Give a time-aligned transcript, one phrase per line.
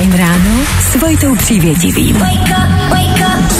[0.00, 2.16] Fajn ráno s Vojtou Přívětivým.
[2.18, 3.50] Wake up, wake up.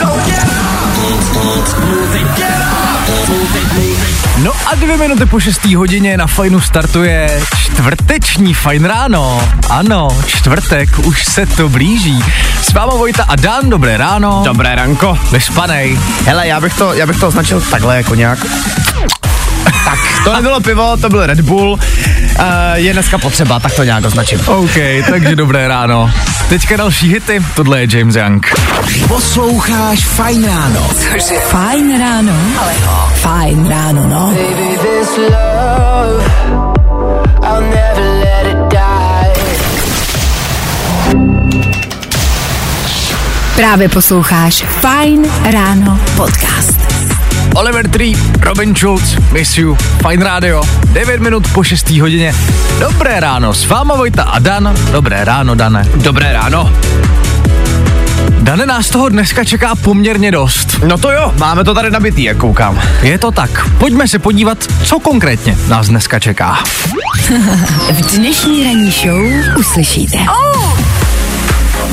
[4.42, 5.64] No a dvě minuty po 6.
[5.64, 9.48] hodině na Fajnu startuje čtvrteční Fajn ráno.
[9.70, 12.24] Ano, čtvrtek, už se to blíží.
[12.62, 14.42] S váma Vojta a Dan, dobré ráno.
[14.44, 15.18] Dobré ranko.
[15.32, 15.98] Vyspanej.
[16.24, 18.38] Hele, já bych to, já bych to označil takhle jako nějak
[20.24, 21.72] to nebylo pivo, to byl Red Bull.
[21.72, 21.78] Uh,
[22.74, 24.40] je dneska potřeba, tak to nějak označím.
[24.46, 24.74] OK,
[25.10, 26.10] takže dobré ráno.
[26.48, 28.46] Teďka další hity, tohle je James Young.
[29.08, 30.88] Posloucháš Fajn ráno.
[30.88, 31.40] Cože?
[31.40, 32.32] Fajn ráno?
[32.60, 33.08] Ale no.
[33.14, 34.26] Fajn ráno, no.
[34.26, 36.24] Baby, this love,
[37.42, 38.80] I'll never let it die.
[43.56, 46.79] Právě posloucháš Fajn ráno podcast.
[47.54, 49.76] Oliver Tree, Robin Schulz, Miss You,
[50.08, 51.90] Fine Radio, 9 minut po 6.
[51.90, 52.34] hodině.
[52.80, 54.76] Dobré ráno, s váma Vojta a Dan.
[54.92, 55.88] Dobré ráno, Dane.
[55.94, 56.72] Dobré ráno.
[58.40, 60.80] Dane, nás toho dneska čeká poměrně dost.
[60.86, 62.80] No to jo, máme to tady nabitý, jak koukám.
[63.02, 63.70] Je to tak.
[63.78, 66.58] Pojďme se podívat, co konkrétně nás dneska čeká.
[67.92, 69.22] v dnešní ranní show
[69.58, 70.16] uslyšíte.
[70.16, 70.49] Oh!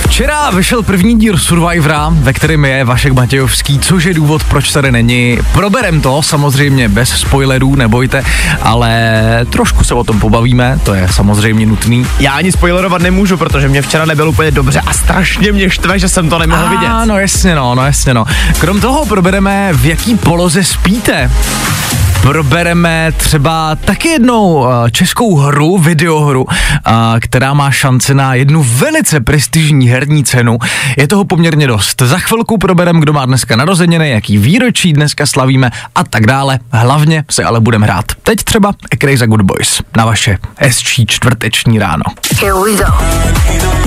[0.08, 4.92] Včera vyšel první díl Survivora, ve kterém je Vašek Matějovský, což je důvod, proč tady
[4.92, 5.40] není.
[5.54, 8.24] Proberem to, samozřejmě bez spoilerů, nebojte,
[8.62, 12.06] ale trošku se o tom pobavíme, to je samozřejmě nutný.
[12.20, 16.10] Já ani spoilerovat nemůžu, protože mě včera nebylo úplně dobře a strašně mě štve, že
[16.10, 16.90] jsem to nemohl a, vidět.
[17.06, 18.26] No jasně no, no jasně no.
[18.60, 21.32] Krom toho probereme, v jaký poloze spíte
[22.28, 29.20] probereme třeba taky jednou eh, českou hru, videohru, eh, která má šanci na jednu velice
[29.20, 30.58] prestižní herní cenu.
[30.98, 32.02] Je toho poměrně dost.
[32.02, 36.60] Za chvilku probereme, kdo má dneska narozeniny, jaký výročí dneska slavíme a tak dále.
[36.72, 38.06] Hlavně se ale budeme hrát.
[38.24, 42.04] Teď třeba A Good Boys na vaše hezčí čtvrteční ráno.
[42.42, 43.87] Here we go.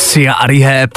[0.00, 0.90] Sia a Rehab.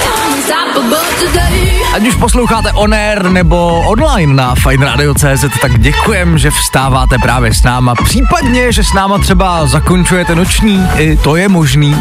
[1.93, 7.63] Ať už posloucháte on air nebo online na FineRadio.cz, tak děkujem, že vstáváte právě s
[7.63, 7.95] náma.
[7.95, 11.95] Případně, že s náma třeba zakončujete noční, i to je možný.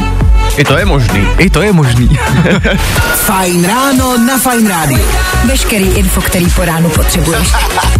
[0.57, 1.29] I to je možný.
[1.39, 2.09] I to je možný.
[3.15, 5.05] Fajn ráno na Fajn rádiu.
[5.45, 7.49] Veškerý info, který po ránu potřebuješ.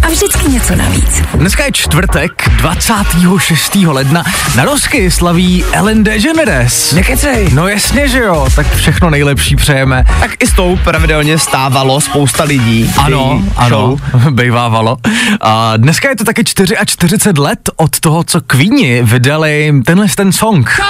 [0.01, 1.21] A vždycky něco navíc.
[1.33, 3.75] Dneska je čtvrtek, 26.
[3.75, 4.23] ledna.
[4.55, 6.91] Na Rosky slaví Ellen DeGeneres.
[6.93, 7.49] Nekecej.
[7.53, 8.47] No jasně, že jo.
[8.55, 10.03] Tak všechno nejlepší přejeme.
[10.19, 12.91] Tak i s tou pravidelně stávalo spousta lidí.
[12.97, 13.95] Ano, ano,
[14.29, 14.97] bejvávalo.
[15.41, 20.81] A dneska je to taky 44 let od toho, co Queeni vydali tenhle ten song.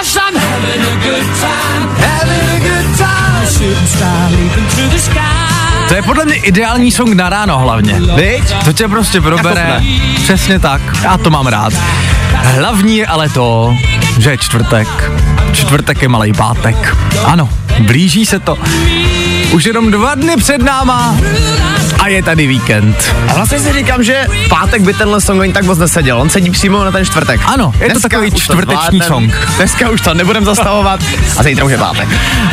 [5.88, 7.94] To je podle mě ideální song na ráno hlavně.
[7.94, 8.54] Víš?
[8.66, 9.82] To tě prostě probere.
[10.16, 10.82] Přesně tak.
[11.04, 11.74] Já to mám rád.
[12.34, 13.76] Hlavní je ale to,
[14.20, 14.88] že je čtvrtek.
[15.54, 16.98] Čtvrtek je malý pátek.
[17.26, 17.50] Ano,
[17.80, 18.58] blíží se to.
[19.52, 21.18] Už jenom dva dny před náma
[22.00, 23.16] a je tady víkend.
[23.28, 26.22] A vlastně si říkám, že pátek by tenhle song ani tak moc neseděl.
[26.22, 27.42] On sedí přímo na ten čtvrtek.
[27.46, 29.34] Ano, je Dneska to takový čtvrteční to song.
[29.58, 31.00] Dneska už to nebudem zastavovat
[31.38, 32.10] a zítra už je pátek.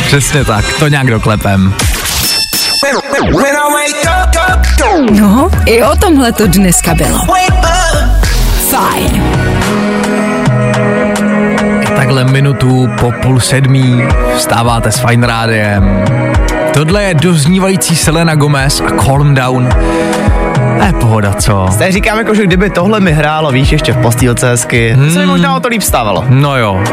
[0.07, 1.75] Přesně tak, to nějak doklepem.
[5.11, 7.19] No, i o tomhle to dneska bylo.
[8.71, 9.23] Fajn.
[12.01, 14.03] Takhle minutu po půl sedmí
[14.37, 16.05] vstáváte s Fine Rádiem.
[16.75, 19.69] Tohle je doznívající Selena Gomez a Calm Down.
[20.79, 21.67] Ne, pohoda, co?
[21.71, 25.11] Zde říkám jako, že kdyby tohle mi hrálo, víš, ještě v postýlce hezky, hmm.
[25.11, 26.25] se mi možná o to líp stávalo.
[26.29, 26.85] No jo.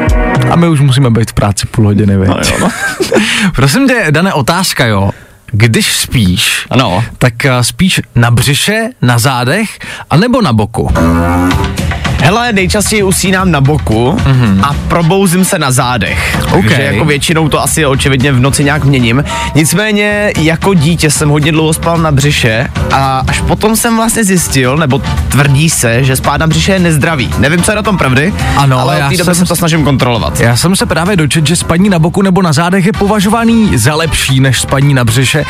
[0.52, 2.28] A my už musíme být v práci půl hodiny, víš?
[2.28, 2.70] No jo, no.
[3.56, 5.12] Prosím tě, dané otázka, jo.
[5.52, 7.04] Když spíš, ano.
[7.18, 9.80] tak eh, spíš na břiše, na zádech,
[10.10, 10.90] anebo na boku?
[12.28, 14.60] Hele, nejčastěji usínám na boku mm-hmm.
[14.64, 16.38] a probouzím se na zádech.
[16.48, 16.62] Okay.
[16.62, 19.24] Takže jako většinou to asi očividně v noci nějak měním.
[19.56, 24.78] Nicméně jako dítě jsem hodně dlouho spal na břiše a až potom jsem vlastně zjistil,
[24.78, 27.30] nebo tvrdí se, že spát na břiše je nezdravý.
[27.38, 30.40] Nevím, co je na tom pravdy, ano, ale od té doby se to snažím kontrolovat.
[30.40, 33.96] Já jsem se právě dočet, že spaní na boku nebo na zádech je považovaný za
[33.96, 35.44] lepší než spaní na břiše.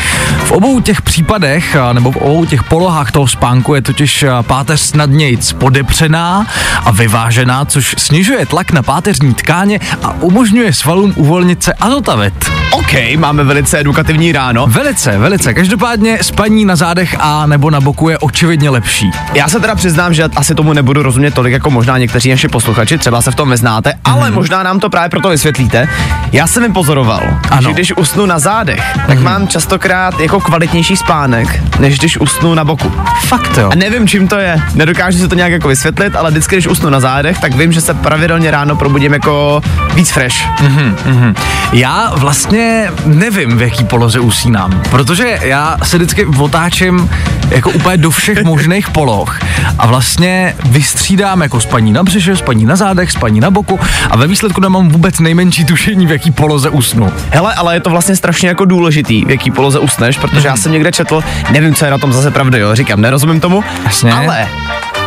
[0.44, 5.54] V obou těch případech, nebo v obou těch polohách toho spánku je totiž páteř snadnějc
[5.54, 6.48] podepřená
[6.86, 12.52] a vyvážená, což snižuje tlak na páteřní tkáně a umožňuje svalům uvolnit se a zotavit.
[12.72, 14.68] OK, máme velice edukativní ráno.
[14.68, 15.54] Velice, velice.
[15.54, 19.12] Každopádně spaní na zádech a nebo na boku je očividně lepší.
[19.34, 22.98] Já se teda přiznám, že asi tomu nebudu rozumět tolik jako možná někteří naši posluchači,
[22.98, 24.00] třeba se v tom neznáte, mm.
[24.04, 25.88] ale možná nám to právě proto vysvětlíte.
[26.32, 27.62] Já jsem vypozoroval, ano.
[27.62, 29.24] že když usnu na zádech, tak mm.
[29.24, 32.92] mám častokrát jako kvalitnější spánek, než když usnu na boku.
[33.28, 33.70] Fakt jo.
[33.72, 34.62] A nevím, čím to je.
[34.76, 37.82] Nedokážu si to nějak jako vysvětlit, ale vždycky, když usnu na zádech, tak vím, že
[37.82, 39.62] se pravidelně ráno probudím jako
[39.94, 40.36] víc fresh.
[40.36, 41.36] Mm-hmm, mm-hmm.
[41.74, 47.10] Já vlastně nevím, v jaký poloze usínám, protože já se vždycky otáčím
[47.50, 49.40] jako úplně do všech možných poloh
[49.80, 53.80] a vlastně vystřídám jako spaní na břiše, spaní na zádech, spaní na boku
[54.10, 57.14] a ve výsledku nemám vůbec nejmenší tušení, v jaký poloze usnu.
[57.32, 60.46] Hele, ale je to vlastně strašně jako důležitý, v jaký poloze usneš, protože mm.
[60.46, 63.64] já jsem někde četl, nevím, co je na tom zase pravda, jo, říkám, nerozumím tomu,
[63.84, 64.14] Jasně.
[64.14, 64.48] ale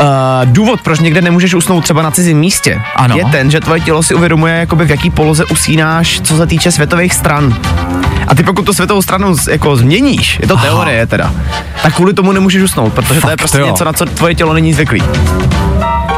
[0.01, 0.07] Uh,
[0.45, 3.17] důvod, proč někde nemůžeš usnout třeba na cizím místě, ano.
[3.17, 6.73] je ten, že tvoje tělo si uvědomuje, jakoby v jaký poloze usínáš, co se týče
[6.73, 7.57] světových stran.
[8.29, 10.67] A ty pokud tu světovou stranu jako změníš, je to Aha.
[10.67, 11.35] teorie teda,
[11.83, 13.67] tak kvůli tomu nemůžeš usnout, protože Fakt, to je prostě jo.
[13.67, 15.03] něco, na co tvoje tělo není zvyklý.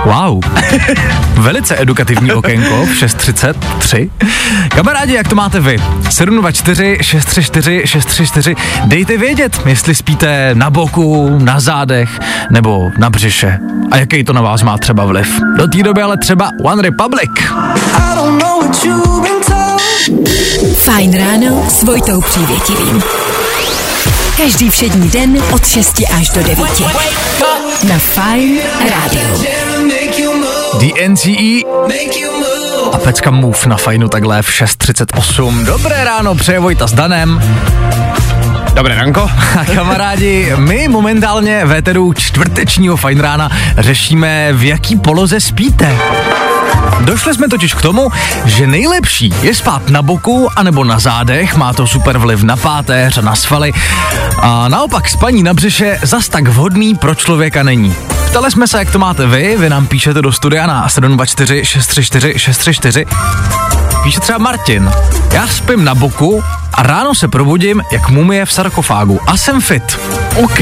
[0.04, 0.40] Wow.
[1.34, 4.10] Velice edukativní okénko v 6.33.
[4.68, 5.76] Kamarádi, jak to máte vy?
[6.10, 8.56] 724 634 634.
[8.84, 12.20] Dejte vědět, jestli spíte na boku, na zádech
[12.50, 13.58] nebo na břiše.
[13.90, 15.40] A jaký to na vás má třeba vliv.
[15.56, 17.30] Do té doby ale třeba One Republic.
[20.74, 23.02] Fajn ráno s Vojtou Přívětivým.
[24.36, 26.58] Každý všední den od 6 až do 9.
[27.88, 28.58] Na Fajn
[28.90, 29.44] rádiu.
[30.78, 31.62] DNCE
[32.92, 35.64] a pecka Move na fajnu takhle v 6.38.
[35.64, 37.42] Dobré ráno, přeje Vojta s Danem.
[38.74, 39.30] Dobré ranko.
[39.60, 45.96] A kamarádi, my momentálně ve tedu čtvrtečního fajn rána řešíme, v jaký poloze spíte.
[47.00, 48.12] Došli jsme totiž k tomu,
[48.44, 53.16] že nejlepší je spát na boku anebo na zádech, má to super vliv na páteř,
[53.16, 53.72] na svaly
[54.38, 57.96] a naopak spaní na břiše zas tak vhodný pro člověka není.
[58.26, 62.38] Ptali jsme se, jak to máte vy, vy nám píšete do studia na 724 634
[62.38, 63.06] 634.
[64.02, 64.90] Píše třeba Martin.
[65.32, 66.42] Já spím na boku
[66.72, 69.98] a ráno se probudím jak mumie v sarkofágu a jsem fit.
[70.36, 70.60] OK.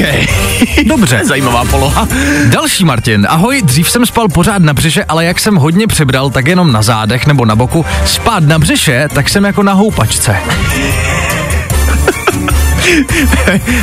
[0.85, 1.21] Dobře.
[1.25, 2.07] Zajímavá poloha.
[2.45, 3.27] Další Martin.
[3.29, 6.81] Ahoj, dřív jsem spal pořád na břiše, ale jak jsem hodně přibral, tak jenom na
[6.81, 7.85] zádech nebo na boku.
[8.05, 10.37] Spát na břiše, tak jsem jako na houpačce.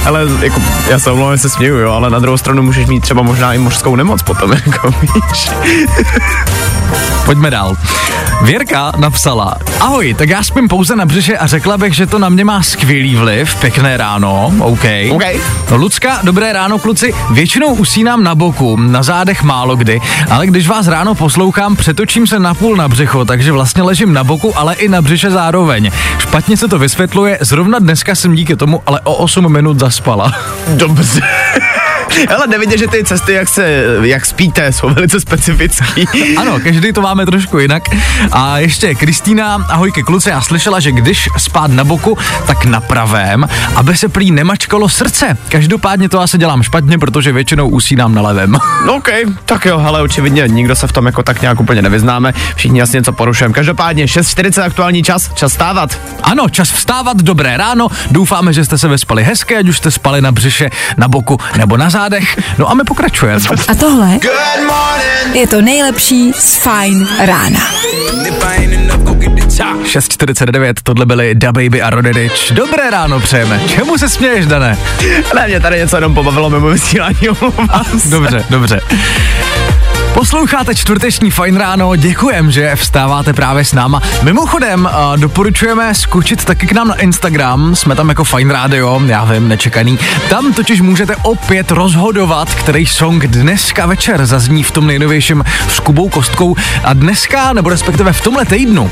[0.07, 3.23] Ale jako, já se omlouvám, se směju, jo, ale na druhou stranu můžeš mít třeba
[3.23, 5.51] možná i mořskou nemoc potom, jako víš.
[7.25, 7.77] Pojďme dál.
[8.43, 12.29] Věrka napsala, ahoj, tak já spím pouze na břiše a řekla bych, že to na
[12.29, 14.85] mě má skvělý vliv, pěkné ráno, OK.
[15.11, 15.41] okay.
[15.71, 20.01] Lucka, dobré ráno, kluci, většinou usínám na boku, na zádech málo kdy,
[20.31, 24.25] ale když vás ráno poslouchám, přetočím se na půl na břicho, takže vlastně ležím na
[24.25, 25.91] boku, ale i na břiše zároveň.
[26.19, 30.33] Špatně se to vysvětluje, zrovna dneska jsem díky tomu ale o 8 minut zaspala.
[30.69, 31.21] Dobře.
[32.35, 36.09] Ale nevidě, že ty cesty, jak se, jak spíte, jsou velice specifický.
[36.37, 37.83] ano, každý to máme trošku jinak.
[38.33, 42.81] A ještě Kristýna, ahoj ke kluce, já slyšela, že když spát na boku, tak na
[42.81, 45.39] pravém, aby se prý nemačkalo srdce.
[45.49, 48.57] Každopádně to asi dělám špatně, protože většinou usínám na levém.
[48.87, 49.09] No OK,
[49.45, 52.97] tak jo, ale očividně nikdo se v tom jako tak nějak úplně nevyznáme, všichni asi
[52.97, 53.55] něco porušujeme.
[53.55, 55.99] Každopádně 6.40 aktuální čas, čas stávat.
[56.23, 60.21] Ano, čas vstávat, dobré ráno, doufáme, že jste se vyspali hezky, ať už jste spali
[60.21, 62.39] na břiše, na boku nebo na zádech.
[62.59, 63.41] No a my pokračujeme.
[63.69, 64.19] A tohle
[65.33, 67.61] je to nejlepší z Fine rána.
[69.85, 72.53] 6.49, tohle byly Da Baby a Rodedič.
[72.53, 73.61] Dobré ráno přejeme.
[73.69, 74.79] Čemu se směješ, Dané?
[75.35, 77.17] Ne, mě tady něco jenom pobavilo mimo vysílání,
[78.11, 78.81] Dobře, dobře.
[80.15, 84.03] Posloucháte čtvrteční fajn ráno, děkujem, že vstáváte právě s náma.
[84.23, 89.25] Mimochodem, uh, doporučujeme skočit taky k nám na Instagram, jsme tam jako Fajn Radio, já
[89.25, 89.99] vím, nečekaný.
[90.31, 96.09] Tam totiž můžete opět rozhodovat, který song dneska večer zazní v tom nejnovějším s Kubou
[96.09, 96.57] Kostkou.
[96.85, 98.91] A dneska, nebo respektive v tomhle týdnu,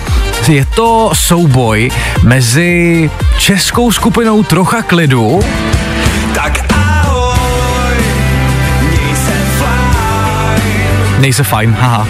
[0.49, 1.91] je to souboj
[2.23, 5.41] mezi českou skupinou Trocha klidu
[6.37, 6.86] tak
[11.27, 12.09] Měj se fajn, haha.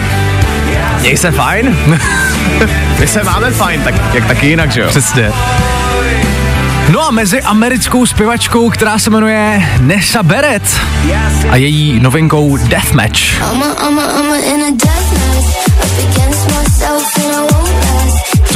[0.99, 1.77] Měj se fajn?
[2.99, 4.87] My se máme fajn, tak jak taky jinak, že jo?
[4.87, 5.31] Přesně.
[6.91, 10.79] No a mezi americkou zpěvačkou, která se jmenuje Nessa Beret
[11.49, 13.41] a její novinkou Deathmatch.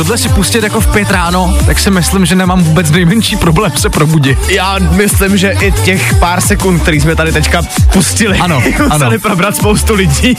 [0.01, 3.71] tohle si pustit jako v pět ráno, tak si myslím, že nemám vůbec nejmenší problém
[3.75, 4.38] se probudit.
[4.50, 7.61] Já myslím, že i těch pár sekund, který jsme tady teďka
[7.93, 9.11] pustili, ano, ano.
[9.21, 10.38] probrat spoustu lidí.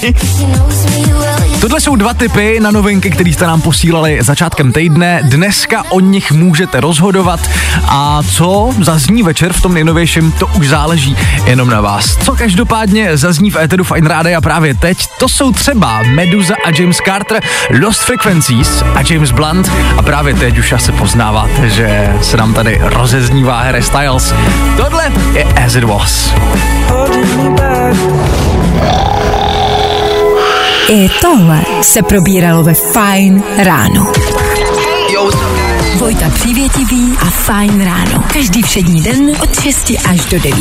[1.61, 5.21] Tohle jsou dva typy na novinky, které jste nám posílali začátkem týdne.
[5.25, 7.41] Dneska o nich můžete rozhodovat
[7.89, 12.17] a co zazní večer v tom nejnovějším, to už záleží jenom na vás.
[12.17, 16.81] Co každopádně zazní v Eteru Fine Radio a právě teď, to jsou třeba Meduza a
[16.81, 17.43] James Carter,
[17.83, 22.81] Lost Frequencies a James Blunt a právě teď už asi poznáváte, že se nám tady
[22.83, 24.35] rozeznívá Harry Styles.
[24.77, 26.35] Tohle je As It Was.
[30.89, 34.13] I tohle se probíralo ve Fine ráno.
[35.97, 38.25] Vojta Přívětivý a Fine ráno.
[38.33, 40.57] Každý všední den od 6 až do 9.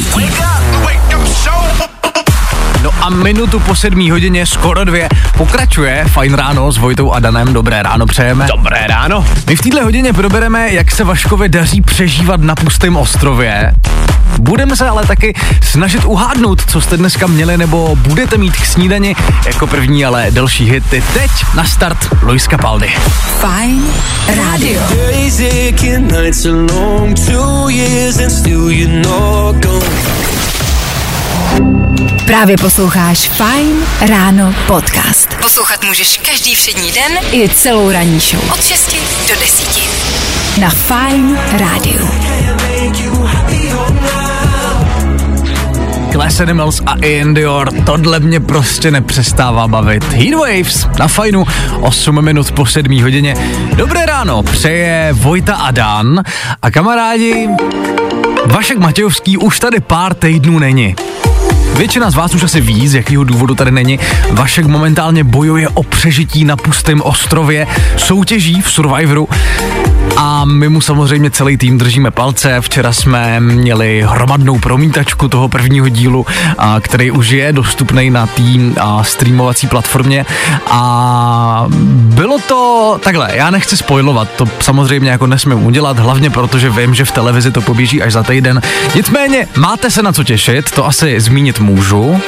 [2.84, 7.54] No a minutu po sedmí hodině, skoro dvě, pokračuje Fajn ráno s Vojtou a Danem.
[7.54, 8.48] Dobré ráno přejeme.
[8.48, 9.26] Dobré ráno.
[9.48, 13.76] My v této hodině probereme, jak se Vaškovi daří přežívat na pustém ostrově.
[14.40, 15.34] Budeme se ale taky
[15.64, 19.16] snažit uhádnout, co jste dneska měli nebo budete mít k snídani.
[19.46, 21.04] Jako první ale další hity.
[21.14, 22.94] Teď na start Luis Capaldi.
[23.40, 23.84] Fajn
[24.28, 24.82] rádio.
[32.26, 35.36] Právě posloucháš Fine Ráno podcast.
[35.42, 38.52] Poslouchat můžeš každý všední den i celou ranní show.
[38.54, 38.96] Od 6
[39.30, 39.68] do 10.
[40.62, 42.10] Na Fine Rádiu.
[46.12, 50.04] Glass Animals a Ian Dior, tohle mě prostě nepřestává bavit.
[50.04, 51.46] Heatwaves na fajnu,
[51.80, 53.36] 8 minut po 7 hodině.
[53.76, 56.24] Dobré ráno, přeje Vojta a Dan
[56.62, 57.50] a kamarádi,
[58.46, 60.96] Vašek Matějovský už tady pár týdnů není.
[61.78, 64.00] Většina z vás už asi ví, z jakého důvodu tady není.
[64.32, 69.28] Vašek momentálně bojuje o přežití na pustém ostrově, soutěží v Survivoru
[70.24, 72.62] a my mu samozřejmě celý tým držíme palce.
[72.62, 76.26] Včera jsme měli hromadnou promítačku toho prvního dílu,
[76.58, 80.26] a, který už je dostupný na tým a streamovací platformě
[80.72, 86.94] a bylo to takhle, já nechci spojovat, to samozřejmě jako nesmím udělat, hlavně protože vím,
[86.94, 88.62] že v televizi to poběží až za týden.
[88.96, 92.22] Nicméně máte se na co těšit, to asi zmínit můžu.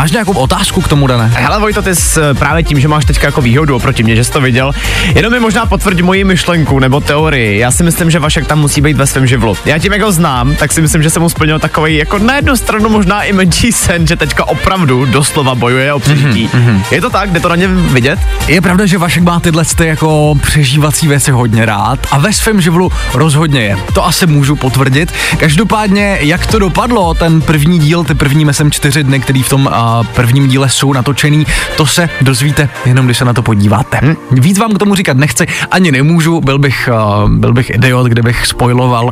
[0.00, 1.32] Máš nějakou otázku k tomu, Dané?
[1.34, 4.24] Hele Vojto, ty jsi eh, právě tím, že máš teďka jako výhodu oproti mě, že
[4.24, 4.72] jsi to viděl,
[5.14, 7.58] jenom mi možná potvrdí moji myšlenku nebo teorii.
[7.58, 9.56] Já si myslím, že Vašek tam musí být ve svém živlu.
[9.64, 12.36] Já tím, jak ho znám, tak si myslím, že se mu splnil takový jako na
[12.36, 16.48] jednu stranu možná i menší sen, že teďka opravdu doslova bojuje o přežití.
[16.48, 16.82] Mm-hmm.
[16.90, 17.32] Je to tak?
[17.32, 18.18] Jde to na ně vidět?
[18.46, 22.60] Je pravda, že Vašek má tyhle ty jako přežívací věci hodně rád a ve svém
[22.60, 23.76] živlu rozhodně je.
[23.94, 25.12] To asi můžu potvrdit.
[25.36, 29.68] Každopádně, jak to dopadlo, ten první díl, ty první myslím čtyři dny, který v tom
[30.14, 31.46] prvním díle jsou natočený.
[31.76, 33.98] To se dozvíte jenom, když se na to podíváte.
[34.02, 34.14] Hm?
[34.30, 36.88] Víc vám k tomu říkat nechci, ani nemůžu, byl bych,
[37.22, 39.10] uh, byl bych idiot, kdybych spoiloval.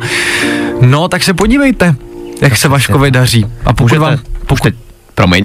[0.80, 1.94] No, tak se podívejte,
[2.40, 3.46] jak se Vaškovi daří.
[3.64, 4.18] A pokud Můžete, vám...
[4.46, 4.74] Pokud,
[5.14, 5.44] Promiň.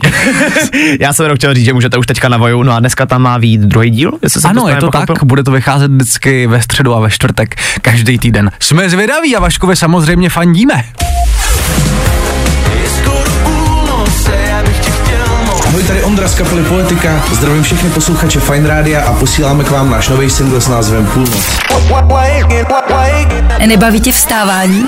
[0.99, 3.21] Já jsem jenom chtěl říct, že můžete už teďka na voju, no a dneska tam
[3.21, 4.11] má být druhý díl.
[4.21, 5.15] Jestli ano, je to pochopil.
[5.15, 8.51] tak, bude to vycházet vždycky ve středu a ve čtvrtek, každý týden.
[8.59, 10.83] Jsme zvědaví a Vaškovi samozřejmě fandíme.
[15.73, 17.23] Ahoj, tady Ondra z kapely Poetika.
[17.31, 21.59] Zdravím všechny posluchače Fine Rádia a posíláme k vám náš nový single s názvem Půlnoc.
[23.65, 24.87] Nebaví tě vstávání?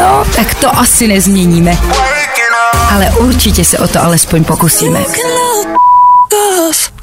[0.00, 1.78] No, tak to asi nezměníme.
[2.94, 5.00] Ale určitě se o to alespoň pokusíme.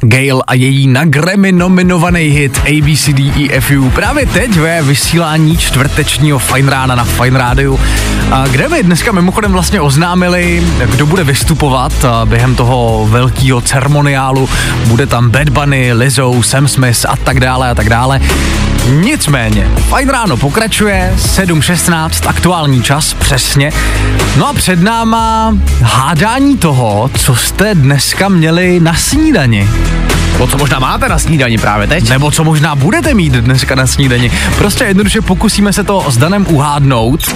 [0.01, 6.95] Gail a její na Grammy nominovaný hit ABCDEFU právě teď ve vysílání čtvrtečního Fine Rána
[6.95, 7.79] na Fine Rádiu.
[8.31, 11.93] A Grammy dneska mimochodem vlastně oznámili, kdo bude vystupovat
[12.25, 14.49] během toho velkého ceremoniálu.
[14.87, 18.21] Bude tam Bad Bunny, Lizzo, Sam Smith a tak dále a tak dále.
[18.89, 23.71] Nicméně, Fajn ráno pokračuje, 7.16, aktuální čas, přesně.
[24.37, 29.69] No a před náma hádání toho, co jste dneska měli na snídani.
[30.33, 32.09] Nebo co možná máte na snídani právě teď.
[32.09, 34.31] Nebo co možná budete mít dneska na snídani.
[34.57, 37.35] Prostě jednoduše pokusíme se to s Danem uhádnout.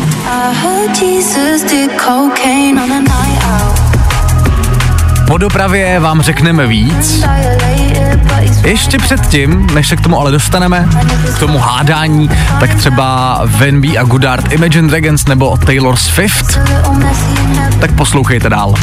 [5.27, 7.23] Po dopravě vám řekneme víc.
[8.67, 10.89] Ještě předtím, než se k tomu ale dostaneme,
[11.35, 16.59] k tomu hádání, tak třeba Venby a Goodart Imagine Dragons nebo Taylor Swift,
[17.79, 18.73] tak poslouchejte dál.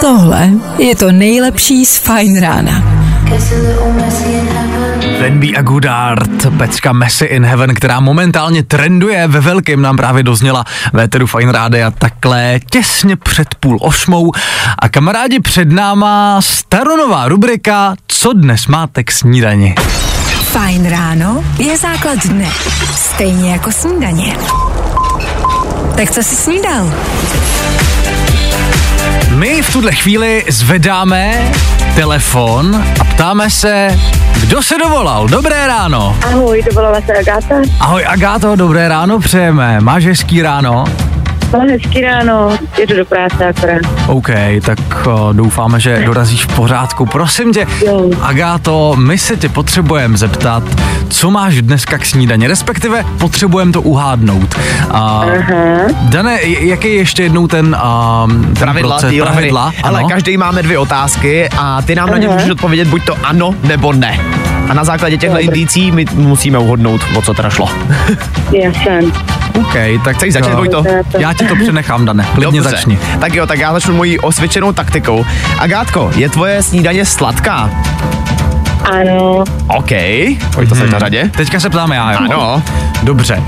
[0.00, 2.82] Tohle je to nejlepší z Fine Rána.
[5.30, 10.22] B a Good Art, pecka Messi in Heaven, která momentálně trenduje ve velkém, nám právě
[10.22, 14.32] dozněla Véteru Fine Rádia takhle těsně před půl osmou.
[14.78, 19.74] A kamarádi před náma staronová rubrika Co dnes máte k snídani?
[20.42, 22.48] Fajn ráno je základ dne,
[22.94, 24.36] stejně jako snídaně.
[25.96, 26.92] Tak co jsi snídal?
[29.42, 31.52] My v tuhle chvíli zvedáme
[31.94, 33.98] telefon a ptáme se,
[34.40, 35.28] kdo se dovolal.
[35.28, 36.16] Dobré ráno.
[36.26, 37.54] Ahoj, dovolala se Agáta.
[37.80, 39.80] Ahoj Agáto, dobré ráno přejeme.
[39.80, 40.84] Máš hezký ráno?
[41.60, 43.80] Hezký ráno, jedu do práce akorát.
[44.06, 44.28] OK,
[44.64, 47.06] tak uh, doufáme, že dorazíš v pořádku.
[47.06, 48.10] Prosím tě, Jo.
[48.20, 50.62] Agáto, my se tě potřebujeme zeptat,
[51.08, 54.54] co máš dneska k snídani, respektive potřebujeme to uhádnout.
[54.94, 54.98] Uh,
[56.02, 59.72] Dane, j- jaký je ještě jednou ten, uh, ten Pravidla, proces, pravidla?
[59.82, 60.08] Ale ano?
[60.08, 62.36] každý máme dvě otázky a ty nám na ně Aha.
[62.36, 64.18] můžeš odpovědět buď to ano nebo ne.
[64.68, 67.68] A na základě těchto indicí my musíme uhodnout, o co teda šlo.
[68.52, 69.00] Jasně.
[69.54, 70.84] OK, tak Chceš začít, uh, Vojto?
[71.18, 72.76] Já ti to přenechám, Dane, klidně Dobře.
[72.76, 72.98] začni.
[73.20, 75.24] Tak jo, tak já začnu mojí osvědčenou taktikou.
[75.58, 77.70] Agátko, je tvoje snídaně sladká?
[78.84, 79.90] Ano, OK.
[80.54, 80.90] Pojď to hmm.
[80.90, 81.30] na řadě.
[81.36, 82.18] Teďka se ptáme já, jo?
[82.20, 82.62] Ano.
[83.02, 83.42] Dobře.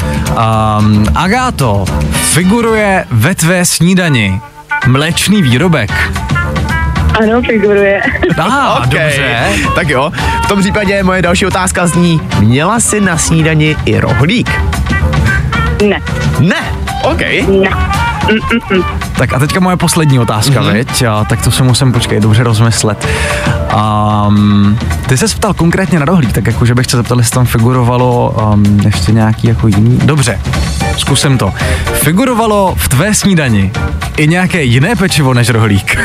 [0.79, 4.41] Um, Agáto, figuruje ve tvé snídani
[4.87, 5.91] mléčný výrobek.
[7.23, 8.03] ano, figuruje.
[8.39, 8.87] Aha, OK.
[8.87, 9.47] dobře.
[9.75, 10.13] Tak jo,
[10.45, 14.51] v tom případě moje další otázka zní, měla jsi na snídani i rohlík?
[15.83, 16.01] Ne,
[16.41, 16.63] Ne.
[17.03, 17.21] OK.
[17.63, 17.71] ne.
[19.17, 20.71] Tak a teďka moje poslední otázka, Mhm.
[20.71, 20.73] mm-hmm.
[20.75, 21.03] viď?
[21.03, 23.07] A, tak to se musím, počkej, dobře rozmyslet.
[24.29, 27.47] Um, ty se ptal konkrétně na rohlík, tak jako, že bych se zeptal, jestli tam
[27.47, 29.99] figurovalo um, ještě nějaký jako jiný.
[30.05, 30.41] Dobře,
[30.97, 31.53] zkusím to.
[31.93, 33.73] Figurovalo v tvé snídani
[34.17, 35.99] i nějaké jiné pečivo než rohlík?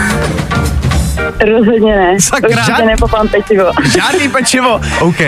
[1.45, 2.15] Rozhodně ne.
[2.21, 2.49] Sakra.
[2.49, 3.63] Určitě nepopám pečivo.
[3.95, 4.81] Žádný pečivo.
[4.99, 5.19] OK.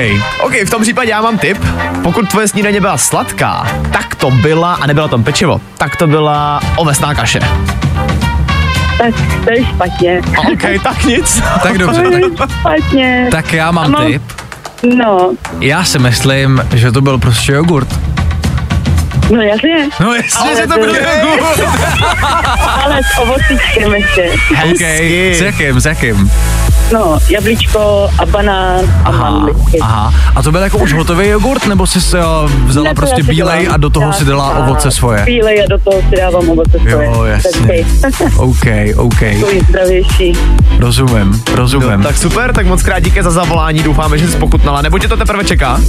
[0.43, 1.57] OK, v tom případě já mám tip.
[2.03, 6.59] Pokud tvoje snídaně byla sladká, tak to byla, a nebyla tam pečivo, tak to byla
[6.77, 7.39] ovesná kaše.
[8.97, 9.13] Tak
[9.45, 10.21] to je špatně.
[10.53, 11.41] OK, tak nic.
[11.63, 12.03] Tak dobře,
[12.37, 13.27] tak, špatně.
[13.31, 14.23] tak já mám mám- tip.
[14.95, 17.87] No, Já si myslím, že to byl prostě jogurt.
[19.31, 19.89] No jasně.
[20.00, 21.59] No jasně, Ale že to to byl je- jogurt.
[22.83, 24.29] Ale s ovocíčkem ještě.
[24.51, 25.35] OK, Hezky.
[25.35, 26.31] s jakým, s jakým?
[26.93, 29.79] No, jablíčko a banán a Aha, mandličky.
[29.79, 30.13] aha.
[30.36, 32.24] A to byl jako už hotový jogurt, nebo jsi si uh,
[32.65, 33.74] vzala Ne, prostě bílej dělám.
[33.74, 35.24] a do toho si dala ovoce svoje?
[35.25, 37.05] Bílej a do toho si dávám ovoce svoje.
[37.07, 37.85] Jo, jasně.
[38.37, 38.65] OK,
[38.96, 40.33] OK, Takový zdravější.
[40.79, 41.89] rozumím, rozumím.
[41.98, 45.07] No, tak super, tak moc krát díky za zavolání, doufáme, že jsi pokutnala, nebo tě
[45.07, 45.81] to teprve čeká?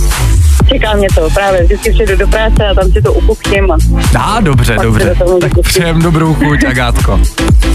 [0.72, 1.64] Čeká mě to právě.
[1.64, 3.70] Vždycky přijdu do práce a tam si to upuchním.
[3.72, 3.76] A...
[4.12, 5.14] Dá, dobře, Pak dobře.
[5.18, 7.20] se Tak přejem dobrou chuť, Agátko.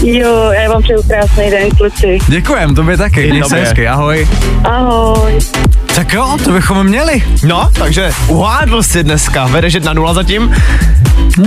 [0.02, 2.18] Jo, já vám přeju krásný den, kluci.
[2.28, 3.17] Děkujem, tobě taky.
[3.26, 4.28] Měj se hezky, ahoj.
[4.64, 5.38] Ahoj.
[5.94, 7.22] Tak jo, to bychom měli.
[7.44, 10.54] No, takže uhádl si dneska, vedeš jedna nula zatím?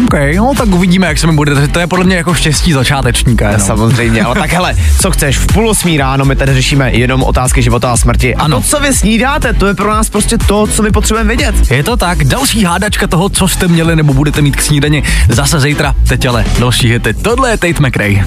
[0.05, 1.67] OK, no tak uvidíme, jak se mi bude.
[1.67, 3.45] To je podle mě jako štěstí začátečníka.
[3.49, 3.67] Jenom.
[3.67, 7.61] Samozřejmě, ale tak hele, co chceš, v půl osmí ráno my tady řešíme jenom otázky
[7.61, 8.35] života a smrti.
[8.35, 8.61] A Ano.
[8.61, 11.71] to, co vy snídáte, to je pro nás prostě to, co my potřebujeme vědět.
[11.71, 15.59] Je to tak, další hádačka toho, co jste měli nebo budete mít k snídani zase
[15.59, 15.95] zítra.
[16.07, 17.13] Teď ale další hity.
[17.13, 18.25] Tohle je Tate McRae.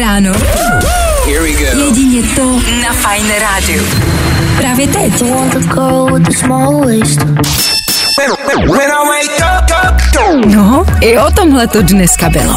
[0.00, 0.32] Ráno.
[1.26, 3.84] Jedině to na Fajn rádiu.
[4.56, 5.22] Právě teď.
[10.46, 12.54] No, i o tomhle to dneska bylo.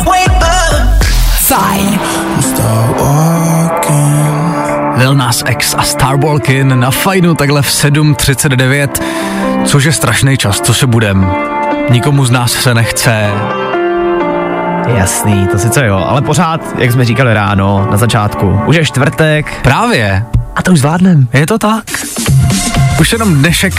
[1.39, 1.99] Fajn.
[4.97, 8.87] Lil Nas X a Starwalkin na fajnu takhle v 7.39,
[9.65, 11.31] což je strašný čas, co se budem.
[11.89, 13.29] Nikomu z nás se nechce.
[14.87, 19.61] Jasný, to sice jo, ale pořád, jak jsme říkali ráno, na začátku, už je čtvrtek
[19.61, 21.27] Právě, a to už zvládnem.
[21.33, 21.83] je to tak.
[22.99, 23.73] Už jenom dnešek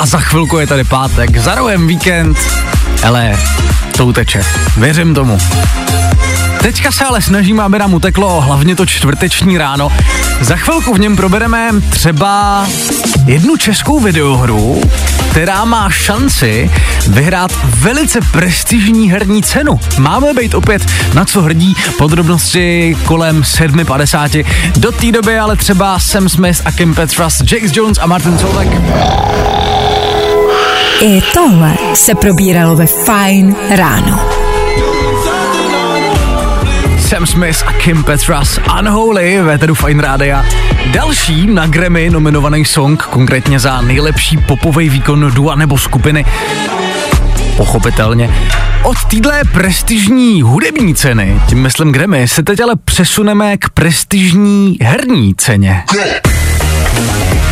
[0.00, 2.38] a za chvilku je tady pátek, za rohem víkend.
[3.06, 3.36] Ale
[3.96, 4.44] to uteče,
[4.76, 5.38] věřím tomu.
[6.62, 9.92] Teďka se ale snažíme, aby nám uteklo hlavně to čtvrteční ráno.
[10.40, 12.66] Za chvilku v něm probereme třeba
[13.24, 14.82] jednu českou videohru,
[15.32, 16.70] která má šanci
[17.08, 19.80] vyhrát velice prestižní herní cenu.
[19.98, 20.82] Máme být opět
[21.14, 24.44] na co hrdí, podrobnosti kolem 7.50.
[24.76, 28.70] Do té doby ale třeba Sam Smith a Kim Petras, Jakes Jones a Martin Solveig.
[31.00, 34.41] I tohle se probíralo ve Fajn ráno.
[37.12, 40.44] Sam Smith a Kim Petras Unholy ve tedy Fine Rádia.
[40.92, 46.24] Další na Grammy nominovaný song, konkrétně za nejlepší popový výkon dua nebo skupiny.
[47.56, 48.30] Pochopitelně.
[48.82, 55.34] Od téhle prestižní hudební ceny, tím myslím Grammy, se teď ale přesuneme k prestižní herní
[55.34, 55.84] ceně.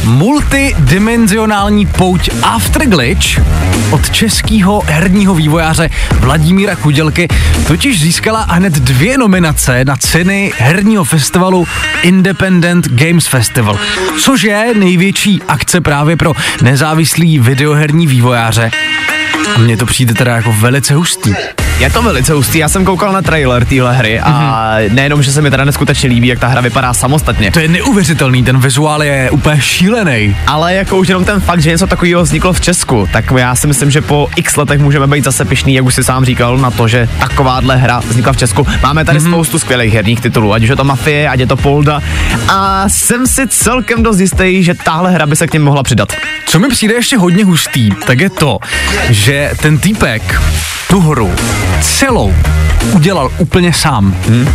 [0.04, 3.40] Multidimenzionální pouť Afterglitch
[3.90, 7.28] od českého herního vývojáře Vladimíra Kudělky
[7.66, 11.66] totiž získala hned dvě nominace na ceny herního festivalu
[12.02, 13.78] Independent Games Festival,
[14.20, 16.32] což je největší akce právě pro
[16.62, 18.70] nezávislý videoherní vývojáře.
[19.54, 21.34] A mně to přijde teda jako velice hustý.
[21.80, 24.92] Je to velice hustý, já jsem koukal na trailer téhle hry a mm-hmm.
[24.92, 27.50] nejenom, že se mi teda neskutečně líbí, jak ta hra vypadá samostatně.
[27.50, 30.36] To je neuvěřitelný, ten vizuál je úplně šílený.
[30.46, 33.66] Ale jako už jenom ten fakt, že něco takového vzniklo v Česku, tak já si
[33.66, 36.70] myslím, že po x letech můžeme být zase pišný, jak už si sám říkal, na
[36.70, 38.66] to, že takováhle hra vznikla v Česku.
[38.82, 39.30] Máme tady mm-hmm.
[39.30, 42.00] spoustu skvělých herních titulů, ať už je to Mafie, ať je to Polda.
[42.48, 46.12] A jsem si celkem dost jistý, že tahle hra by se k něm mohla přidat.
[46.46, 48.58] Co mi přijde ještě hodně hustý, tak je to,
[49.10, 50.40] že ten týpek
[50.90, 51.30] tu hru
[51.80, 52.34] celou
[52.92, 54.14] udělal úplně sám.
[54.28, 54.48] Hmm.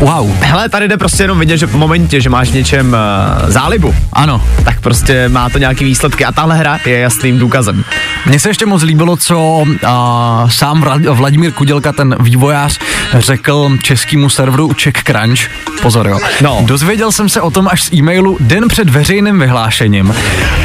[0.00, 0.36] Wow.
[0.40, 2.96] Hele, tady jde prostě jenom vidět, že v momentě, že máš v něčem
[3.44, 7.84] uh, zálibu, ano, tak prostě má to nějaký výsledky a tahle hra je jasným důkazem.
[8.26, 12.78] Mně se ještě moc líbilo, co uh, sám Vladimír Kudělka, ten vývojář,
[13.18, 15.40] řekl českému serveru Czech Crunch.
[15.82, 16.18] Pozor, jo.
[16.40, 16.62] No.
[16.66, 20.14] Dozvěděl jsem se o tom až z e-mailu den před veřejným vyhlášením.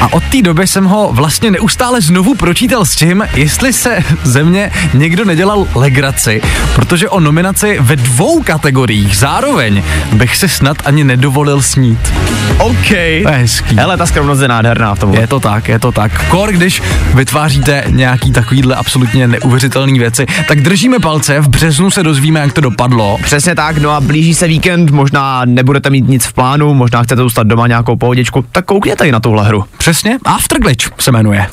[0.02, 4.44] A od té doby jsem ho vlastně neustále znovu pročítal s tím, jestli se ze
[4.44, 6.42] mě někdo nedělal legraci,
[6.76, 9.84] protože o nominaci ve dvou kategoriích zároveň
[10.14, 12.14] bych si snad ani nedovolil snít.
[12.58, 12.88] OK.
[12.88, 13.76] To je hezký.
[13.76, 15.14] Hele, ta skromnost je nádherná v tom.
[15.14, 16.28] Je to tak, je to tak.
[16.28, 16.82] Kor, když
[17.14, 22.62] vytváříte nějaký takovýhle absolutně neuvěřitelné věci, tak držíme palce, v březnu se dozvíme, jak to
[22.62, 23.18] dopadlo.
[23.24, 27.22] Přesně tak, no a blíží se víkend, možná nebudete mít nic v plánu, možná chcete
[27.22, 29.66] zůstat doma nějakou pohodičku, tak koukněte i na tuhle hru.
[29.78, 31.48] Přesně, Afterglitch se jmenuje.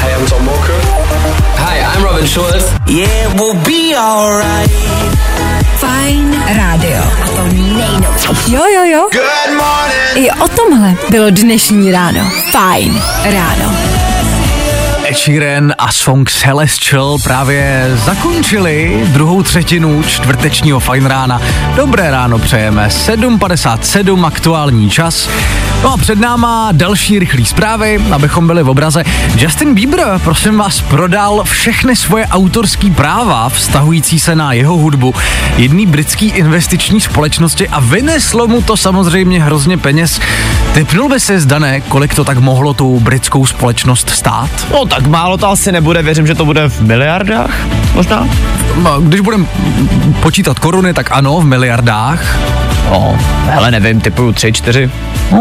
[0.00, 0.63] Hey, I'm Tom Walker.
[2.14, 2.64] Robin Schulz.
[2.86, 4.70] Yeah, we'll be alright.
[5.82, 7.02] Fajn rádio.
[7.22, 8.52] A to nejnovější.
[8.52, 9.08] Jo, jo, jo.
[9.12, 10.26] Good morning.
[10.26, 12.30] I o tomhle bylo dnešní ráno.
[12.52, 13.83] Fajn ráno.
[15.12, 21.40] Sheeran a song Celestial právě zakončili druhou třetinu čtvrtečního fajn rána.
[21.76, 25.28] Dobré ráno přejeme, 7.57 aktuální čas.
[25.82, 29.04] No a před náma další rychlé zprávy, abychom byli v obraze.
[29.36, 35.14] Justin Bieber, prosím vás, prodal všechny svoje autorské práva vztahující se na jeho hudbu
[35.56, 40.20] jedný britský investiční společnosti a vyneslo mu to samozřejmě hrozně peněz.
[40.74, 44.50] Typnul by se zdané, kolik to tak mohlo tu britskou společnost stát?
[44.72, 47.50] No tak málo to asi nebude, věřím, že to bude v miliardách,
[47.94, 48.28] možná?
[48.82, 49.46] No, Když budeme
[50.22, 52.38] počítat koruny, tak ano, v miliardách.
[52.90, 54.90] No, hele, nevím, typu 3, 4.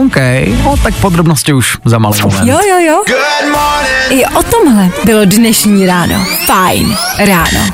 [0.05, 0.15] OK,
[0.63, 2.47] no tak podrobnosti už za malý moment.
[2.47, 3.03] Jo, jo, jo.
[3.07, 4.21] Good morning.
[4.21, 6.25] I o tomhle bylo dnešní ráno.
[6.45, 7.65] Fajn ráno.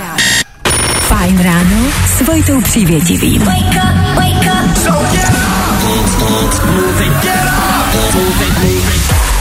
[1.00, 1.78] Fajn ráno
[2.18, 3.50] s Vojtou Přívětivým.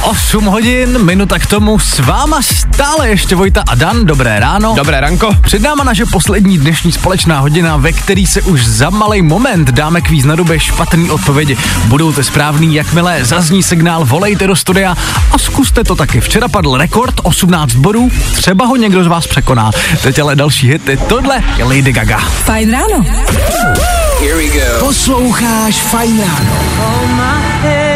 [0.02, 4.74] 8 hodin, minuta k tomu, s váma stále ještě Vojta a Dan, dobré ráno.
[4.76, 5.36] Dobré ranko.
[5.42, 10.00] Před náma naše poslední dnešní společná hodina, ve který se už za malý moment dáme
[10.00, 11.56] kvíz na době špatný odpovědi.
[11.84, 14.96] Budou to správný, jakmile zazní signál, volejte do studia
[15.32, 16.20] a zkuste to taky.
[16.20, 19.70] Včera padl rekord 18 bodů, třeba ho někdo z vás překoná.
[20.02, 22.18] Teď ale další hity, tohle je Lady Gaga.
[22.18, 23.04] Fajn ráno.
[24.20, 24.86] Here we go.
[24.86, 27.87] Posloucháš Fajn ráno.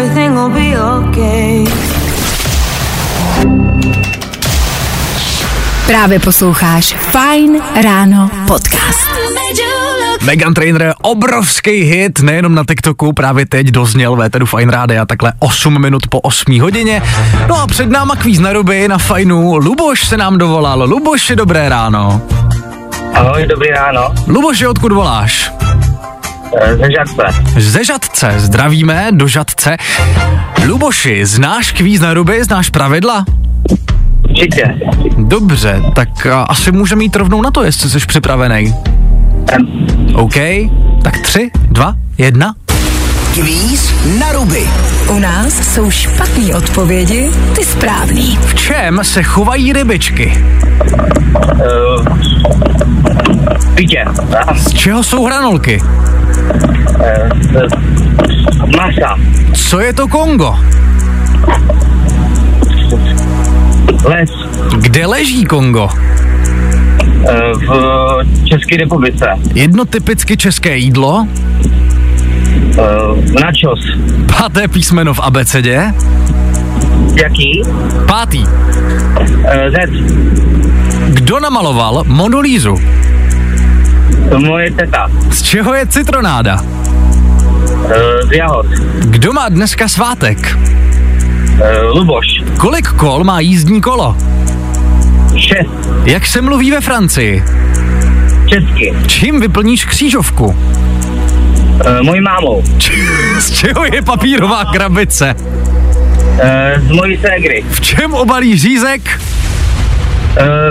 [0.00, 1.64] Everything will be okay.
[5.86, 9.08] Právě posloucháš Fajn ráno podcast.
[10.22, 15.82] Megan Trainer, obrovský hit, nejenom na TikToku, právě teď dozněl Véteru Fine Rádia takhle 8
[15.82, 17.02] minut po 8 hodině.
[17.48, 19.56] No a před náma kvíz na ruby na Fajnu.
[19.56, 20.84] Luboš se nám dovolal.
[20.84, 22.22] Luboš, dobré ráno.
[23.14, 24.14] Ahoj, dobrý ráno.
[24.26, 25.52] Luboš, odkud voláš?
[26.56, 27.42] Eh, Ze Žadce.
[27.60, 29.76] Ze Žadce, zdravíme do Žadce.
[30.66, 33.24] Luboši, znáš kvíz na ruby, znáš pravidla?
[34.28, 34.64] Určitě.
[35.18, 38.74] Dobře, tak asi můžeme jít rovnou na to, jestli jsi připravený.
[39.52, 39.66] Em,
[40.14, 40.34] OK,
[41.02, 42.54] tak tři, dva, jedna.
[43.34, 44.68] Kvíz na ruby.
[45.08, 48.38] U nás jsou špatné odpovědi, ty správný.
[48.46, 50.44] V čem se chovají rybičky?
[51.54, 52.04] Uh,
[53.74, 54.04] pitě.
[54.46, 55.80] a, Z čeho jsou hranolky?
[57.04, 57.28] Eh,
[58.76, 59.16] Masa.
[59.54, 60.54] Co je to Kongo?
[64.04, 64.30] Les.
[64.78, 65.88] Kde leží Kongo?
[67.28, 69.26] eh, V České republice.
[69.54, 71.26] Jedno typicky české jídlo,
[72.78, 73.80] Eh, Nachos.
[74.38, 75.92] páté písmeno v abecedě,
[77.22, 77.62] Jaký?
[78.06, 78.44] pátý.
[79.44, 79.74] Eh, Z.
[81.08, 82.76] Kdo namaloval Monolízu?
[84.38, 85.10] Moje teta.
[85.30, 86.60] Z čeho je citronáda?
[88.28, 88.66] z Jahod.
[88.98, 90.58] Kdo má dneska svátek?
[90.58, 92.26] Uh, Luboš.
[92.58, 94.16] Kolik kol má jízdní kolo?
[95.36, 95.90] Šest.
[96.04, 97.44] Jak se mluví ve Francii?
[98.46, 98.94] Česky.
[99.06, 100.46] Čím vyplníš křížovku?
[100.46, 100.56] Uh,
[102.02, 102.62] mojí mámou.
[103.38, 105.34] Z čeho je papírová krabice?
[106.88, 107.64] Z mojí ségry.
[107.70, 109.20] V čem obalí řízek?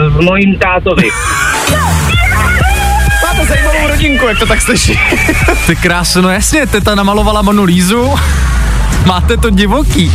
[0.10, 1.10] V mojím tátovi.
[3.24, 5.00] Máte zajímavou rodinku, jak to tak slyší.
[5.68, 8.14] Ty krásno, no jasně, teta namalovala Monu Lízu.
[9.06, 10.12] Máte to divoký.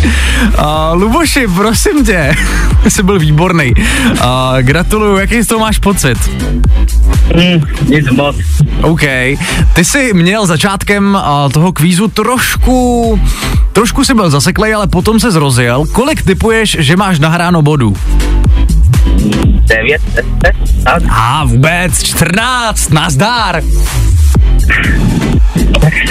[0.58, 2.36] Uh, Luboši, prosím tě,
[2.88, 3.72] jsi byl výborný.
[3.74, 4.18] Uh,
[4.60, 6.18] gratuluju, jaký z toho máš pocit?
[7.34, 8.36] Hmm, nic moc.
[8.82, 9.02] OK.
[9.72, 13.20] Ty jsi měl začátkem uh, toho kvízu trošku,
[13.72, 15.84] trošku si byl zaseklej, ale potom se zrozil.
[15.92, 17.96] Kolik typuješ, že máš nahráno bodů?
[19.24, 20.24] 9, 10,
[20.84, 21.02] tak.
[21.10, 23.62] A vůbec 14, nazdár.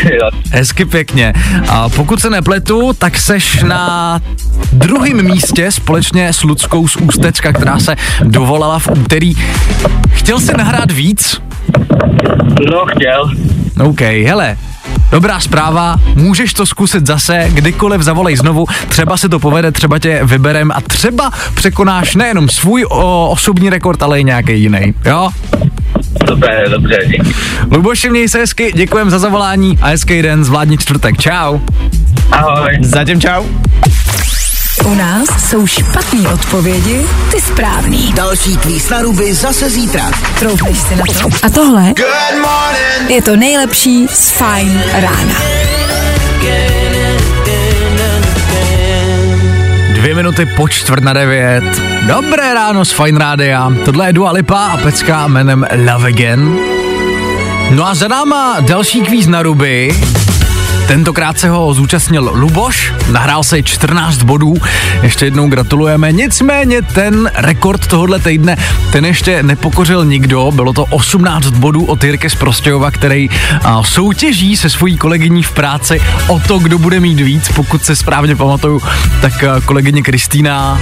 [0.03, 0.29] Jo.
[0.51, 1.33] Hezky pěkně.
[1.69, 4.19] A pokud se nepletu, tak seš na
[4.73, 9.33] druhém místě společně s Ludskou z Ústecka, která se dovolala v úterý.
[10.09, 11.41] Chtěl jsi nahrát víc?
[12.71, 13.31] No, chtěl.
[13.85, 14.57] OK, hele,
[15.13, 20.19] Dobrá zpráva, můžeš to zkusit zase, kdykoliv zavolej znovu, třeba se to povede, třeba tě
[20.23, 25.29] vyberem a třeba překonáš nejenom svůj o, osobní rekord, ale i nějaký jiný, jo?
[26.29, 27.35] Super, dobře, díky.
[27.71, 31.59] Luboši, měj se hezky, děkujem za zavolání a hezký den, zvládni čtvrtek, čau.
[32.31, 32.77] Ahoj.
[32.81, 33.43] Zatím čau.
[34.85, 38.13] U nás jsou špatné odpovědi, ty správný.
[38.13, 40.11] Další kvíz na ruby zase zítra.
[40.39, 41.29] Troufneš si na to?
[41.43, 41.93] A tohle
[43.07, 45.35] je to nejlepší z Fine rána.
[49.93, 51.63] Dvě minuty po čtvrt na devět.
[52.07, 53.73] Dobré ráno z Fine Rádia.
[53.85, 56.57] Tohle je Dua Lipa a pecka jménem Love Again.
[57.71, 59.95] No a za náma další kvíz na ruby.
[60.87, 64.53] Tentokrát se ho zúčastnil Luboš, nahrál se 14 bodů,
[65.01, 66.11] ještě jednou gratulujeme.
[66.11, 68.57] Nicméně ten rekord tohohle týdne,
[68.91, 73.29] ten ještě nepokořil nikdo, bylo to 18 bodů od Jirky z Prostějova, který
[73.81, 78.35] soutěží se svojí kolegyní v práci o to, kdo bude mít víc, pokud se správně
[78.35, 78.81] pamatuju,
[79.21, 79.33] tak
[79.65, 80.79] kolegyně Kristýna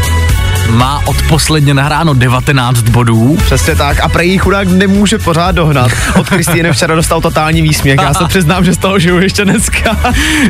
[0.69, 3.37] má odposledně nahráno 19 bodů.
[3.45, 3.99] Přesně tak.
[3.99, 5.91] A prej chudák nemůže pořád dohnat.
[6.19, 7.99] Od Kristýny včera dostal totální výsměch.
[8.01, 9.97] Já se přiznám, že z toho žiju ještě dneska.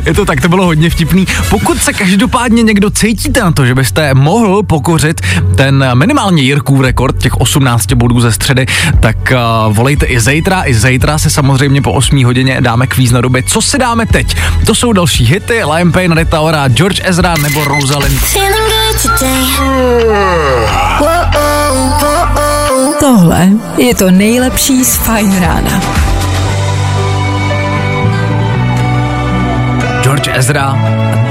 [0.06, 1.26] Je to tak, to bylo hodně vtipný.
[1.50, 5.20] Pokud se každopádně někdo cítíte na to, že byste mohl pokořit
[5.56, 8.66] ten minimálně Jirkův rekord těch 18 bodů ze středy,
[9.00, 10.62] tak uh, volejte i zítra.
[10.66, 13.42] I zítra se samozřejmě po 8 hodině dáme kvíz na doby.
[13.42, 14.36] Co si dáme teď?
[14.66, 18.20] To jsou další hity, Liam Payne, Rita Ora, George Ezra nebo Rosalind.
[23.00, 25.80] Tohle je to nejlepší z Fine rána.
[30.02, 30.74] George Ezra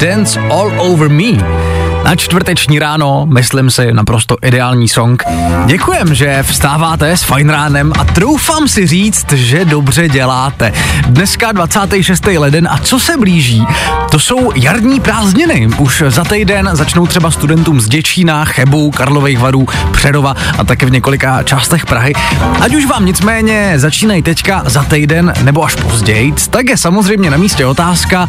[0.00, 1.81] Dance All Over Me.
[2.12, 5.22] Na čtvrteční ráno, myslím si, naprosto ideální song.
[5.66, 10.72] Děkujem, že vstáváte s fajn ránem a troufám si říct, že dobře děláte.
[11.06, 12.26] Dneska 26.
[12.26, 13.66] leden a co se blíží?
[14.10, 15.68] To jsou jarní prázdniny.
[15.78, 20.90] Už za týden začnou třeba studentům z Děčína, Chebu, Karlových varů, Přerova a také v
[20.90, 22.12] několika částech Prahy.
[22.60, 27.36] Ať už vám nicméně začínají teďka za týden nebo až později, tak je samozřejmě na
[27.36, 28.28] místě otázka,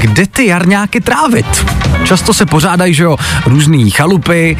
[0.00, 1.66] kde ty jarňáky trávit.
[2.04, 4.56] Často se pořádají, že jo, různý chalupy,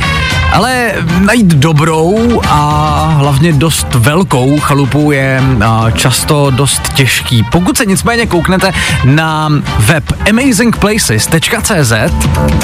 [0.53, 5.43] ale najít dobrou a hlavně dost velkou chalupu je
[5.95, 7.43] často dost těžký.
[7.53, 8.73] Pokud se nicméně kouknete
[9.05, 11.93] na web amazingplaces.cz,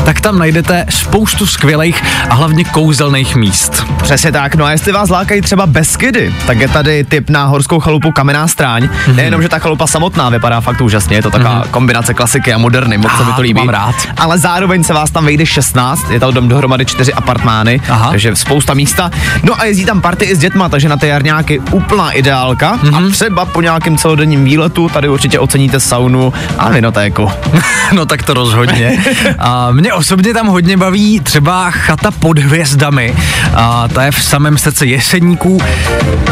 [0.04, 3.86] tak tam najdete spoustu skvělých a hlavně kouzelných míst.
[4.02, 7.80] Přesně tak, no a jestli vás lákají třeba Beskydy, tak je tady tip na horskou
[7.80, 8.84] chalupu Kamenná stráň.
[8.84, 9.14] Mm-hmm.
[9.14, 11.70] Nejenom, že ta chalupa samotná vypadá fakt úžasně, je to taková mm-hmm.
[11.70, 13.58] kombinace klasiky a moderny, moc se mi to líbí.
[13.58, 13.94] Mám rád.
[14.16, 18.10] Ale zároveň se vás tam vejde 16, je tam dom dohromady 4 apartmány, Aha.
[18.10, 19.10] takže spousta místa.
[19.42, 22.76] No a jezdí tam party i s dětma, takže na ty jarňáky úplná ideálka.
[22.76, 22.96] Mm-hmm.
[22.96, 23.12] A mhm.
[23.12, 27.30] třeba po nějakém celodenním výletu tady určitě oceníte saunu a vinotéku.
[27.92, 29.04] no tak to rozhodně.
[29.38, 33.14] a mě osobně tam hodně baví třeba chata pod hvězdami.
[33.54, 35.58] A ta je v samém srdci jeseníků.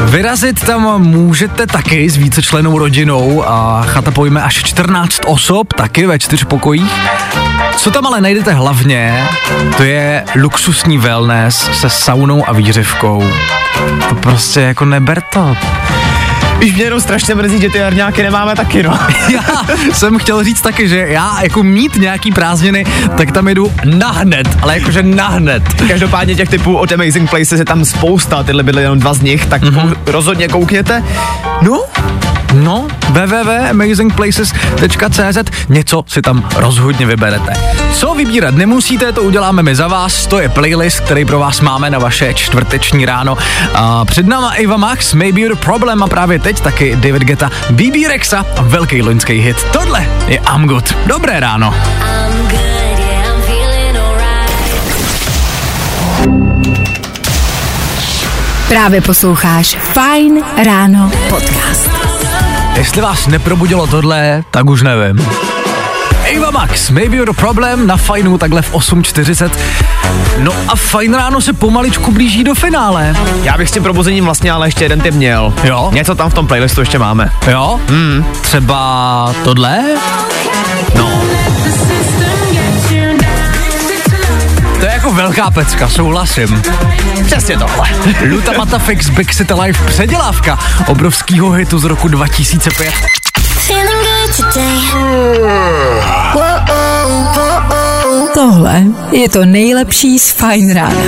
[0.04, 6.18] Vyrazit tam můžete taky s vícečlenou rodinou a chata pojme až 14 osob, taky ve
[6.18, 6.92] čtyř pokojích.
[7.76, 9.28] Co tam ale najdete hlavně,
[9.76, 13.24] to je luxusní wellness se saunou a výřivkou.
[14.08, 15.56] To prostě jako neber to.
[16.58, 18.98] Víš, mě jenom strašně mrzí, že ty jarňáky nemáme taky, no.
[19.32, 19.42] já
[19.92, 22.84] jsem chtěl říct taky, že já jako mít nějaký prázdniny,
[23.16, 25.62] tak tam jdu nahned, ale jakože nahned.
[25.88, 29.46] Každopádně těch typů od Amazing Places je tam spousta, tyhle byly jenom dva z nich,
[29.46, 29.96] tak mm-hmm.
[30.06, 31.04] rozhodně koukněte.
[31.62, 31.84] No,
[32.52, 35.38] No, www.amazingplaces.cz
[35.68, 37.52] něco si tam rozhodně vyberete.
[37.92, 40.26] Co vybírat nemusíte, to uděláme my za vás.
[40.26, 43.36] To je playlist, který pro vás máme na vaše čtvrteční ráno.
[43.74, 47.50] A před náma Eva Max, Maybe You're the Problem a právě teď taky David Geta,
[47.70, 49.56] BB Rexa a velký loňský hit.
[49.72, 50.96] Tohle je I'm Good.
[51.06, 51.74] Dobré ráno.
[58.68, 62.11] Právě posloucháš Fine Ráno podcast.
[62.76, 65.26] Jestli vás neprobudilo tohle, tak už nevím.
[66.36, 69.50] Eva Max, Maybe You're the Problem na Fajnu takhle v 8.40.
[70.38, 73.16] No a Fajn ráno se pomaličku blíží do finále.
[73.42, 75.54] Já bych s tím probuzením vlastně ale ještě jeden typ měl.
[75.64, 75.90] Jo?
[75.92, 77.32] Něco tam v tom playlistu ještě máme.
[77.50, 77.80] Jo?
[77.88, 78.24] Hmm.
[78.42, 79.80] Třeba tohle?
[80.96, 81.22] No.
[85.12, 86.62] Velká pecka, souhlasím.
[87.26, 87.88] Přesně tohle.
[88.28, 92.94] Luta Matafix City Life předělávka obrovskýho hitu z roku 2005.
[98.42, 101.00] Tohle je to nejlepší z Fine Rána.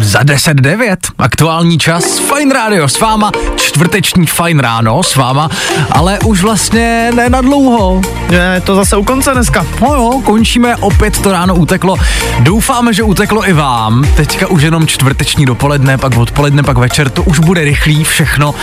[0.00, 5.48] Za 10.09, aktuální čas, Fine Radio s váma, čtvrteční Fine Ráno s váma,
[5.90, 8.00] ale už vlastně ne na dlouho.
[8.30, 9.66] Je to zase u konce dneska.
[9.80, 11.96] No jo, končíme, opět to ráno uteklo.
[12.40, 14.04] Doufáme, že uteklo i vám.
[14.16, 18.54] Teďka už jenom čtvrteční dopoledne, pak odpoledne, pak večer, to už bude rychlý všechno.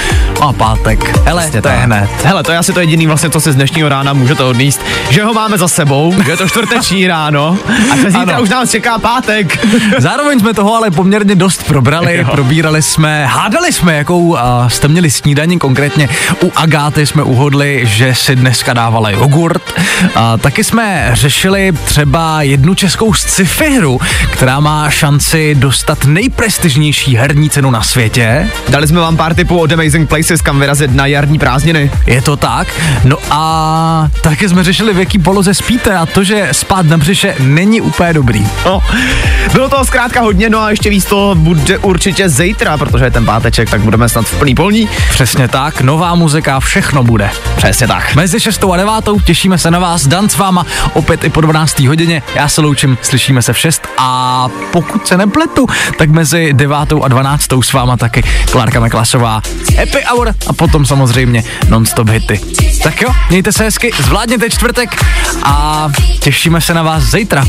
[0.41, 1.19] A pátek.
[1.26, 2.10] Hele, Přesně to je hned.
[2.24, 5.24] Hele, to je asi to jediný vlastně, co si z dnešního rána můžete odníst, že
[5.24, 7.51] ho máme za sebou, že je to čtvrteční ráno
[7.92, 8.42] a že zítra Ano.
[8.42, 9.66] už nás čeká pátek.
[9.98, 12.26] Zároveň jsme toho ale poměrně dost probrali, Jo.
[12.32, 14.38] probírali jsme, hádali jsme, jakou uh,
[14.68, 16.10] jste měli snídaní, konkrétně
[16.44, 19.62] u Agáty jsme uhodli, že si dneska dávala jogurt.
[20.16, 24.00] A taky jsme řešili třeba jednu českou sci-fi hru,
[24.32, 28.50] která má šanci dostat nejprestižnější herní cenu na světě.
[28.70, 31.92] Dali jsme vám pár tipů od Amazing Places, kam vyrazit na jarní prázdniny.
[32.08, 32.68] Je to tak?
[33.04, 37.36] No a taky jsme řešili, v jaký poloze spíte a to, že spát na břiše
[37.41, 38.47] není úplně dobrý.
[38.65, 38.84] No,
[39.54, 43.25] bylo toho zkrátka hodně, no a ještě víc to bude určitě zítra, protože je ten
[43.25, 44.89] páteček, tak budeme snad v plný polní.
[45.10, 47.32] Přesně tak, nová muzika, všechno bude.
[47.56, 48.15] Přesně tak.
[48.15, 48.93] Mezi 6 a 9
[49.25, 51.80] těšíme se na vás, Dan s váma opět i po 12.
[51.80, 52.23] hodině.
[52.36, 57.08] Já se loučím, slyšíme se v 6 a pokud se nepletu, tak mezi 9 a
[57.08, 59.41] 12 s váma taky Klárka Meklasová,
[59.77, 62.41] Happy Hour a potom samozřejmě non-stop hity.
[62.84, 65.06] Tak jo, mějte se hezky, zvládněte čtvrtek
[65.43, 67.44] a těšíme se na vás zítra.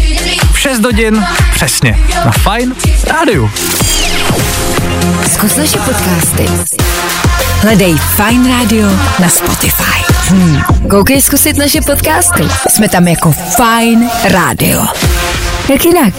[0.53, 2.75] V 6 hodin, přesně, na Fine
[3.07, 3.51] Rádiu.
[5.33, 6.49] Zkus naše podcasty.
[7.61, 10.12] Hledej Fine Radio na Spotify.
[10.29, 10.62] Hmm.
[10.90, 12.42] Koukej zkusit naše podcasty.
[12.68, 14.87] Jsme tam jako Fine Radio.
[15.68, 16.14] Jak jinak?